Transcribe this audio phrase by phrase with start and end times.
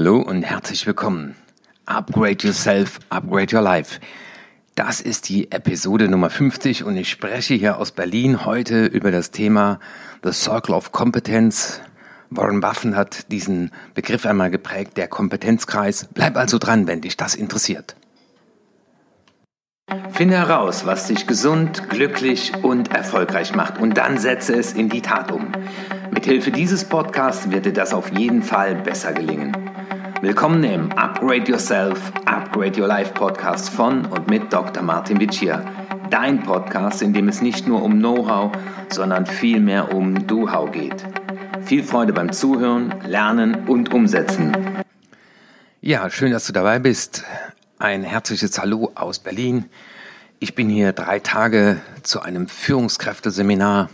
[0.00, 1.34] Hallo und herzlich willkommen.
[1.84, 3.98] Upgrade Yourself, Upgrade Your Life.
[4.76, 9.32] Das ist die Episode Nummer 50 und ich spreche hier aus Berlin heute über das
[9.32, 9.80] Thema
[10.22, 11.80] The Circle of Competence.
[12.30, 16.06] Warren Buffett hat diesen Begriff einmal geprägt, der Kompetenzkreis.
[16.14, 17.96] Bleib also dran, wenn dich das interessiert.
[20.12, 25.02] Finde heraus, was dich gesund, glücklich und erfolgreich macht und dann setze es in die
[25.02, 25.50] Tat um.
[26.12, 29.56] Mithilfe dieses Podcasts wird dir das auf jeden Fall besser gelingen.
[30.20, 34.82] Willkommen im Upgrade Yourself, Upgrade Your Life Podcast von und mit Dr.
[34.82, 35.64] Martin Vicia.
[36.10, 38.50] Dein Podcast, in dem es nicht nur um Know-how,
[38.88, 41.04] sondern vielmehr um Do-How geht.
[41.64, 44.56] Viel Freude beim Zuhören, Lernen und Umsetzen.
[45.80, 47.22] Ja, schön, dass du dabei bist.
[47.78, 49.66] Ein herzliches Hallo aus Berlin.
[50.40, 53.88] Ich bin hier drei Tage zu einem Führungskräfteseminar.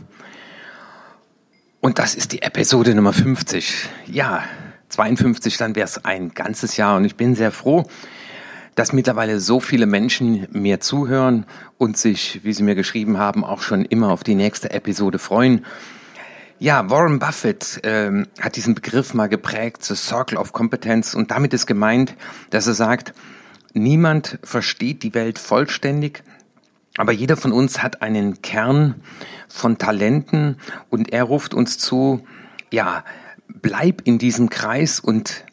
[1.81, 3.91] Und das ist die Episode Nummer 50.
[4.07, 4.45] Ja,
[4.95, 6.97] 52, dann wäre es ein ganzes Jahr.
[6.97, 7.85] Und ich bin sehr froh,
[8.75, 11.47] dass mittlerweile so viele Menschen mir zuhören
[11.79, 15.65] und sich, wie sie mir geschrieben haben, auch schon immer auf die nächste Episode freuen.
[16.59, 21.53] Ja, Warren Buffett ähm, hat diesen Begriff mal geprägt, The Circle of Competence, und damit
[21.53, 22.15] ist gemeint,
[22.51, 23.13] dass er sagt,
[23.75, 26.23] niemand versteht die Welt vollständig,
[26.97, 28.95] aber jeder von uns hat einen Kern
[29.49, 30.59] von Talenten.
[30.91, 32.25] Und er ruft uns zu,
[32.71, 33.05] ja,
[33.49, 35.45] bleib in diesem Kreis und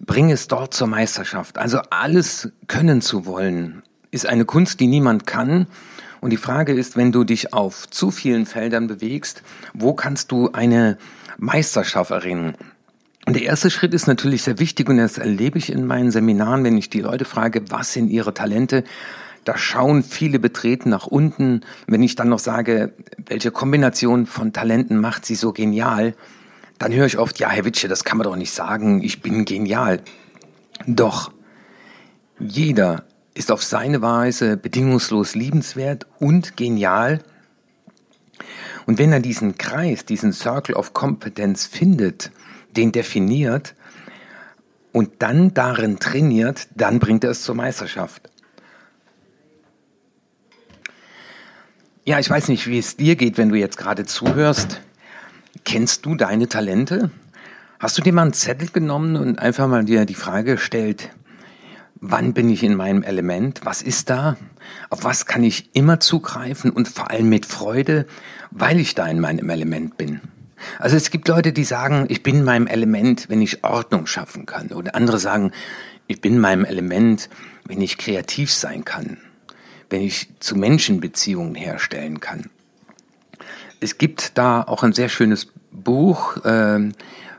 [0.00, 1.58] bring es dort zur Meisterschaft.
[1.58, 5.66] Also alles können zu wollen, ist eine Kunst, die niemand kann.
[6.20, 10.50] Und die Frage ist, wenn du dich auf zu vielen Feldern bewegst, wo kannst du
[10.52, 10.98] eine
[11.38, 12.54] Meisterschaft erringen?
[13.26, 16.64] Und der erste Schritt ist natürlich sehr wichtig und das erlebe ich in meinen Seminaren,
[16.64, 18.84] wenn ich die Leute frage, was sind ihre Talente?
[19.44, 21.62] Da schauen viele betreten nach unten.
[21.86, 22.92] Wenn ich dann noch sage,
[23.26, 26.14] welche Kombination von Talenten macht sie so genial,
[26.80, 29.44] dann höre ich oft, ja, Herr Witsche, das kann man doch nicht sagen, ich bin
[29.44, 30.00] genial.
[30.86, 31.30] Doch,
[32.38, 33.04] jeder
[33.34, 37.22] ist auf seine Weise bedingungslos liebenswert und genial.
[38.86, 42.32] Und wenn er diesen Kreis, diesen Circle of Competence findet,
[42.74, 43.74] den definiert
[44.92, 48.30] und dann darin trainiert, dann bringt er es zur Meisterschaft.
[52.06, 54.80] Ja, ich weiß nicht, wie es dir geht, wenn du jetzt gerade zuhörst.
[55.64, 57.10] Kennst du deine Talente?
[57.78, 61.10] Hast du dir mal einen Zettel genommen und einfach mal dir die Frage gestellt,
[61.96, 63.60] wann bin ich in meinem Element?
[63.64, 64.36] Was ist da?
[64.90, 68.06] Auf was kann ich immer zugreifen und vor allem mit Freude,
[68.50, 70.20] weil ich da in meinem Element bin?
[70.78, 74.44] Also es gibt Leute, die sagen, ich bin in meinem Element, wenn ich Ordnung schaffen
[74.44, 74.68] kann.
[74.68, 75.52] Oder andere sagen,
[76.06, 77.30] ich bin in meinem Element,
[77.64, 79.18] wenn ich kreativ sein kann
[79.90, 82.48] wenn ich zu Menschen Beziehungen herstellen kann.
[83.80, 86.90] Es gibt da auch ein sehr schönes Buch äh,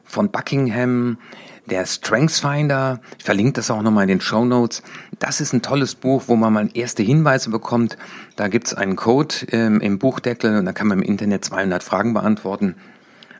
[0.04, 1.20] von Buckingham,
[1.68, 3.00] der Strengthsfinder.
[3.20, 4.82] Ich verlinke das auch nochmal in den Show Notes.
[5.20, 7.96] Das ist ein tolles Buch, wo man mal erste Hinweise bekommt.
[8.36, 12.16] Da gibt's einen Code ähm, im Buchdeckel und da kann man im Internet 200 Fragen
[12.16, 12.76] beantworten.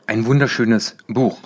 [0.06, 1.40] Ein wunderschönes Buch.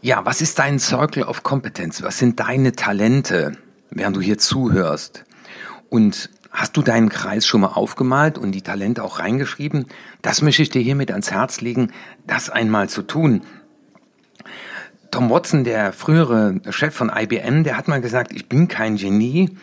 [0.00, 2.02] Ja, was ist dein Circle of Competence?
[2.02, 3.58] Was sind deine Talente,
[3.90, 5.24] während du hier zuhörst?
[5.90, 9.86] Und hast du deinen Kreis schon mal aufgemalt und die Talente auch reingeschrieben?
[10.22, 11.92] Das möchte ich dir hiermit ans Herz legen,
[12.26, 13.42] das einmal zu tun.
[15.10, 19.56] Tom Watson, der frühere Chef von IBM, der hat mal gesagt, ich bin kein Genie,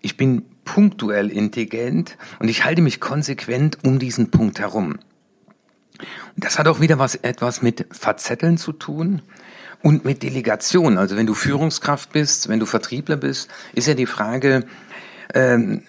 [0.00, 4.98] ich bin punktuell intelligent und ich halte mich konsequent um diesen Punkt herum.
[6.36, 9.22] Das hat auch wieder was etwas mit Verzetteln zu tun
[9.82, 10.98] und mit Delegation.
[10.98, 14.66] Also wenn du Führungskraft bist, wenn du Vertriebler bist, ist ja die Frage,
[15.34, 15.82] ähm,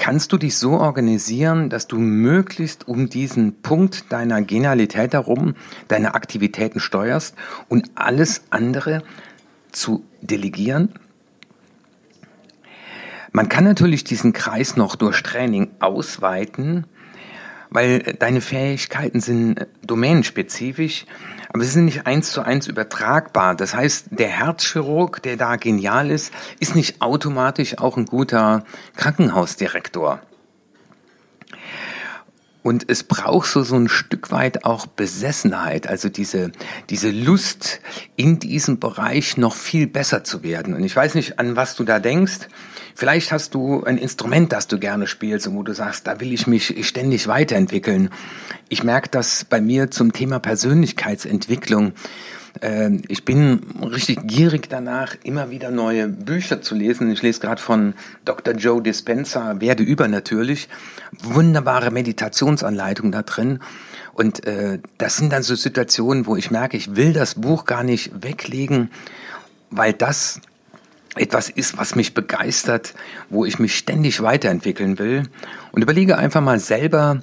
[0.00, 5.54] kannst du dich so organisieren, dass du möglichst um diesen Punkt deiner Genialität herum
[5.88, 7.36] deine Aktivitäten steuerst
[7.68, 9.02] und alles andere
[9.72, 10.94] zu delegieren?
[13.32, 16.86] Man kann natürlich diesen Kreis noch durch Training ausweiten,
[17.68, 21.04] weil deine Fähigkeiten sind domänenspezifisch,
[21.52, 23.56] aber sie sind nicht eins zu eins übertragbar.
[23.56, 28.64] Das heißt, der Herzchirurg, der da genial ist, ist nicht automatisch auch ein guter
[28.96, 30.20] Krankenhausdirektor.
[32.62, 36.52] Und es braucht so, so ein Stück weit auch Besessenheit, also diese,
[36.90, 37.80] diese Lust,
[38.16, 40.74] in diesem Bereich noch viel besser zu werden.
[40.74, 42.48] Und ich weiß nicht, an was du da denkst.
[43.00, 46.34] Vielleicht hast du ein Instrument, das du gerne spielst und wo du sagst, da will
[46.34, 48.10] ich mich ständig weiterentwickeln.
[48.68, 51.94] Ich merke das bei mir zum Thema Persönlichkeitsentwicklung,
[52.60, 57.10] äh, ich bin richtig gierig danach, immer wieder neue Bücher zu lesen.
[57.10, 57.94] Ich lese gerade von
[58.26, 58.52] Dr.
[58.52, 60.68] Joe Dispenza, Werde übernatürlich.
[61.22, 63.60] Wunderbare Meditationsanleitung da drin.
[64.12, 67.82] Und äh, das sind dann so Situationen, wo ich merke, ich will das Buch gar
[67.82, 68.90] nicht weglegen,
[69.70, 70.42] weil das
[71.16, 72.94] etwas ist, was mich begeistert,
[73.28, 75.24] wo ich mich ständig weiterentwickeln will.
[75.72, 77.22] Und überlege einfach mal selber,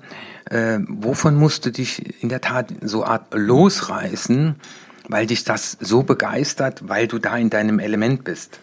[0.49, 4.55] äh, wovon musst du dich in der Tat so Art losreißen,
[5.07, 8.59] weil dich das so begeistert, weil du da in deinem Element bist.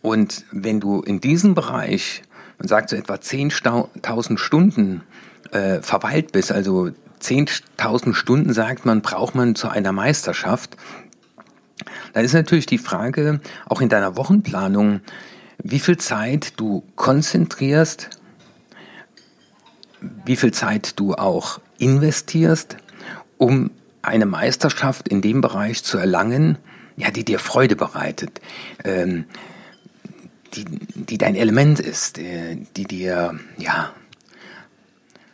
[0.00, 2.22] Und wenn du in diesem Bereich,
[2.58, 5.02] man sagt so etwa 10.000 Stunden
[5.50, 6.90] äh, verweilt bist, also
[7.20, 10.76] 10.000 Stunden sagt man, braucht man zu einer Meisterschaft,
[12.12, 15.00] dann ist natürlich die Frage, auch in deiner Wochenplanung,
[15.62, 18.10] wie viel Zeit du konzentrierst,
[20.24, 22.76] wie viel Zeit du auch investierst,
[23.38, 23.70] um
[24.02, 26.58] eine Meisterschaft in dem Bereich zu erlangen,
[26.96, 28.40] ja, die dir Freude bereitet,
[28.84, 29.24] ähm,
[30.54, 33.92] die, die dein Element ist, äh, die dir, ja,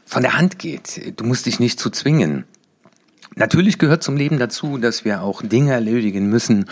[0.04, 1.18] von der Hand geht.
[1.18, 2.44] Du musst dich nicht zu zwingen.
[3.34, 6.66] Natürlich gehört zum Leben dazu, dass wir auch Dinge erledigen müssen,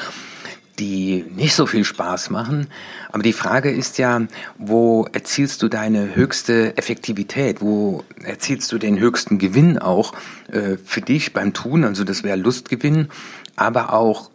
[0.78, 2.68] die nicht so viel Spaß machen.
[3.12, 4.22] Aber die Frage ist ja,
[4.58, 7.60] wo erzielst du deine höchste Effektivität?
[7.60, 10.14] Wo erzielst du den höchsten Gewinn auch
[10.50, 11.84] äh, für dich beim Tun?
[11.84, 13.08] Also das wäre Lustgewinn,
[13.56, 14.30] aber auch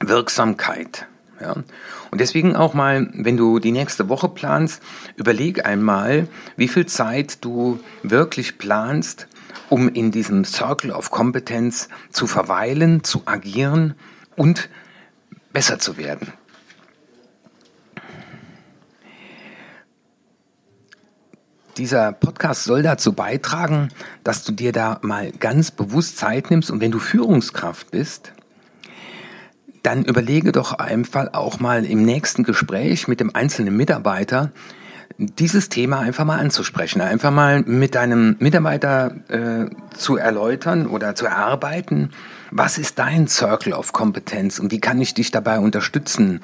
[0.00, 1.06] Wirksamkeit.
[1.40, 1.54] Ja?
[2.10, 4.82] Und deswegen auch mal, wenn du die nächste Woche planst,
[5.16, 9.26] überleg einmal, wie viel Zeit du wirklich planst,
[9.68, 13.94] um in diesem Circle of Competence zu verweilen, zu agieren
[14.36, 14.68] und
[15.52, 16.32] besser zu werden.
[21.76, 23.90] Dieser Podcast soll dazu beitragen,
[24.24, 28.32] dass du dir da mal ganz bewusst Zeit nimmst und wenn du Führungskraft bist,
[29.82, 34.52] dann überlege doch einfach auch mal im nächsten Gespräch mit dem einzelnen Mitarbeiter,
[35.18, 39.66] dieses Thema einfach mal anzusprechen, einfach mal mit deinem Mitarbeiter äh,
[39.96, 42.10] zu erläutern oder zu erarbeiten,
[42.50, 46.40] was ist dein Circle of Kompetenz und wie kann ich dich dabei unterstützen?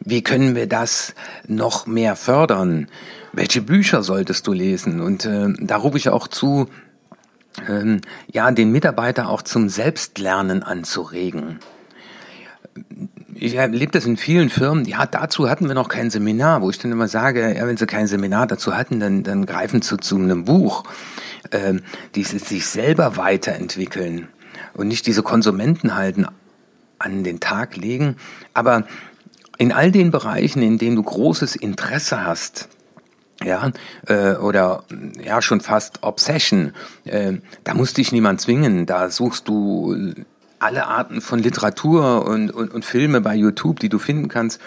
[0.00, 1.14] Wie können wir das
[1.48, 2.88] noch mehr fördern?
[3.32, 5.00] Welche Bücher solltest du lesen?
[5.00, 6.68] Und äh, da rufe ich auch zu,
[7.68, 8.00] ähm,
[8.30, 11.58] ja, den Mitarbeiter auch zum Selbstlernen anzuregen.
[13.42, 14.84] Ich erlebe das in vielen Firmen.
[14.84, 17.86] Ja, dazu hatten wir noch kein Seminar, wo ich dann immer sage, ja, wenn sie
[17.86, 20.84] kein Seminar dazu hatten, dann, dann greifen sie zu einem Buch,
[21.50, 21.80] ähm,
[22.14, 24.28] die sich selber weiterentwickeln
[24.74, 26.26] und nicht diese Konsumenten halten
[26.98, 28.16] an den Tag legen.
[28.52, 28.84] Aber
[29.56, 32.68] in all den Bereichen, in denen du großes Interesse hast,
[33.42, 33.70] ja,
[34.06, 34.84] äh, oder
[35.18, 40.12] ja schon fast Obsession, äh, da muss dich niemand zwingen, da suchst du
[40.60, 44.60] alle Arten von Literatur und, und, und Filme bei YouTube, die du finden kannst.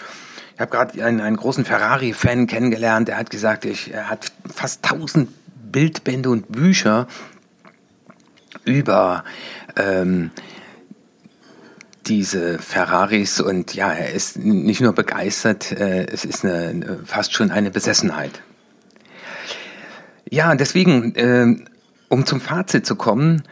[0.54, 4.84] Ich habe gerade einen, einen großen Ferrari-Fan kennengelernt, der hat gesagt, ich, er hat fast
[4.84, 5.30] tausend
[5.72, 7.08] Bildbände und Bücher
[8.64, 9.24] über
[9.76, 10.30] ähm,
[12.06, 17.50] diese Ferraris und ja, er ist nicht nur begeistert, äh, es ist eine, fast schon
[17.50, 18.42] eine Besessenheit.
[20.30, 21.56] Ja, deswegen, äh,
[22.08, 23.42] um zum Fazit zu kommen,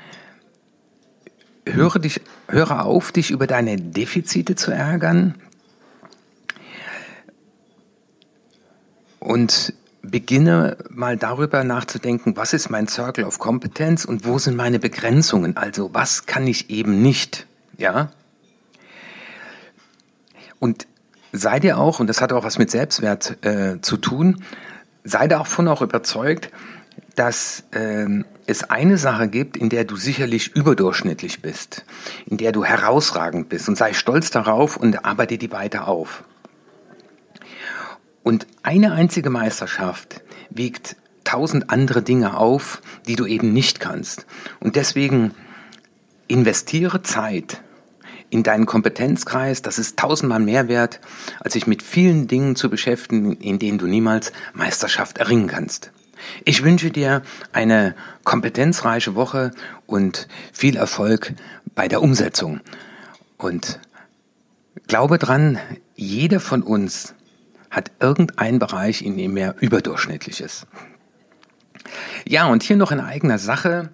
[1.66, 5.34] höre dich, höre auf, dich über deine Defizite zu ärgern
[9.18, 14.80] und beginne mal darüber nachzudenken, was ist mein Circle of Competence und wo sind meine
[14.80, 15.56] Begrenzungen?
[15.56, 17.46] Also was kann ich eben nicht?
[17.78, 18.10] Ja.
[20.58, 20.86] Und
[21.32, 24.42] sei dir auch, und das hat auch was mit Selbstwert äh, zu tun,
[25.04, 26.50] sei davon auch überzeugt,
[27.14, 31.84] dass äh, es eine Sache gibt, in der du sicherlich überdurchschnittlich bist,
[32.26, 36.24] in der du herausragend bist und sei stolz darauf und arbeite die weiter auf.
[38.22, 44.26] Und eine einzige Meisterschaft wiegt tausend andere Dinge auf, die du eben nicht kannst.
[44.60, 45.34] Und deswegen
[46.28, 47.62] investiere Zeit
[48.30, 49.62] in deinen Kompetenzkreis.
[49.62, 51.00] Das ist tausendmal mehr wert,
[51.40, 55.92] als sich mit vielen Dingen zu beschäftigen, in denen du niemals Meisterschaft erringen kannst.
[56.44, 59.52] Ich wünsche dir eine kompetenzreiche Woche
[59.86, 61.34] und viel Erfolg
[61.74, 62.60] bei der Umsetzung.
[63.36, 63.80] Und
[64.86, 65.58] glaube dran,
[65.94, 67.14] jeder von uns
[67.70, 70.66] hat irgendein Bereich, in dem er überdurchschnittlich ist.
[72.26, 73.90] Ja, und hier noch in eigener Sache.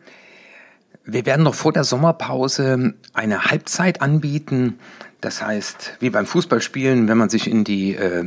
[1.04, 4.78] Wir werden noch vor der Sommerpause eine Halbzeit anbieten.
[5.20, 8.24] Das heißt, wie beim Fußballspielen, wenn man sich in die äh,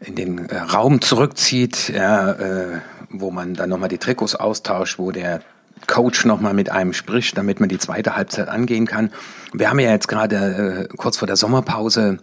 [0.00, 2.80] in den äh, Raum zurückzieht, ja, äh,
[3.10, 5.40] wo man dann nochmal die Trikots austauscht, wo der
[5.86, 9.10] Coach nochmal mit einem spricht, damit man die zweite Halbzeit angehen kann.
[9.52, 12.18] Wir haben ja jetzt gerade äh, kurz vor der Sommerpause.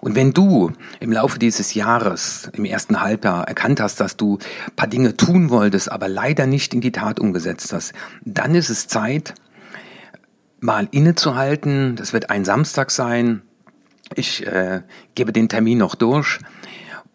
[0.00, 4.38] Und wenn du im Laufe dieses Jahres, im ersten Halbjahr, erkannt hast, dass du
[4.76, 7.92] paar Dinge tun wolltest, aber leider nicht in die Tat umgesetzt hast,
[8.24, 9.34] dann ist es Zeit,
[10.60, 11.96] mal innezuhalten.
[11.96, 13.42] Das wird ein Samstag sein.
[14.14, 14.82] Ich äh,
[15.14, 16.38] gebe den Termin noch durch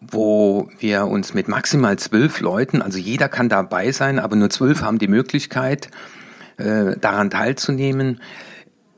[0.00, 4.82] wo wir uns mit maximal zwölf Leuten, also jeder kann dabei sein, aber nur zwölf
[4.82, 5.90] haben die Möglichkeit,
[6.58, 8.20] äh, daran teilzunehmen,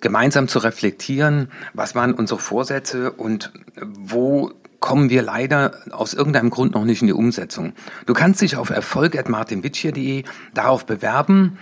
[0.00, 3.52] gemeinsam zu reflektieren, was waren unsere Vorsätze und
[3.82, 7.72] wo kommen wir leider aus irgendeinem Grund noch nicht in die Umsetzung.
[8.06, 11.58] Du kannst dich auf erfolg.martinwitschier.de darauf bewerben.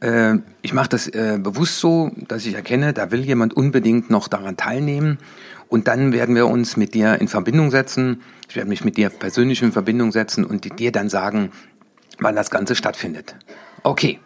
[0.00, 4.28] Äh, ich mache das äh, bewusst so, dass ich erkenne, da will jemand unbedingt noch
[4.28, 5.18] daran teilnehmen.
[5.68, 8.22] Und dann werden wir uns mit dir in Verbindung setzen.
[8.48, 11.50] Ich werde mich mit dir persönlich in Verbindung setzen und dir dann sagen,
[12.18, 13.36] wann das Ganze stattfindet.
[13.82, 14.20] Okay.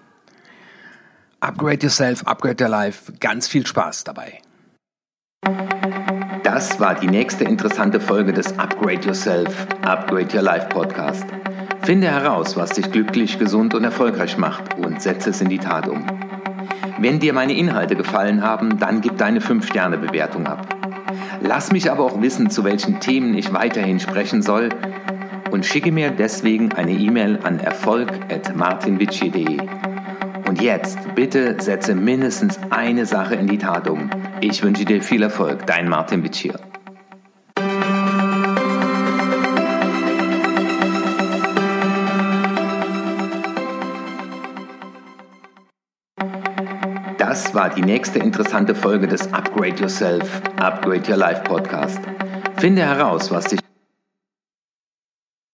[1.40, 3.12] Upgrade yourself, upgrade your life.
[3.18, 4.40] Ganz viel Spaß dabei.
[6.52, 11.24] Das war die nächste interessante Folge des Upgrade Yourself, Upgrade Your Life Podcast.
[11.82, 15.86] Finde heraus, was dich glücklich, gesund und erfolgreich macht und setze es in die Tat
[15.86, 16.04] um.
[16.98, 20.66] Wenn dir meine Inhalte gefallen haben, dann gib deine 5-Sterne-Bewertung ab.
[21.40, 24.70] Lass mich aber auch wissen, zu welchen Themen ich weiterhin sprechen soll
[25.52, 29.89] und schicke mir deswegen eine E-Mail an erfolg.martinvici.de.
[30.50, 34.10] Und jetzt bitte setze mindestens eine Sache in die Tat um.
[34.40, 36.52] Ich wünsche dir viel Erfolg, dein Martin Vici.
[47.16, 52.00] Das war die nächste interessante Folge des Upgrade Yourself, Upgrade Your Life Podcast.
[52.56, 53.60] Finde heraus, was dich